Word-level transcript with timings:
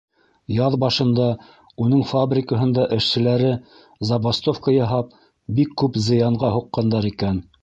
Яҙ 0.53 0.75
башында 0.83 1.27
уның 1.85 2.01
фабрикаһында 2.13 2.87
эшселәре 2.97 3.51
забастовка 4.13 4.75
яһап, 4.79 5.15
бик 5.61 5.77
күп 5.85 6.05
зыянға 6.09 6.55
һуҡҡандар 6.59 7.13
икән. 7.13 7.45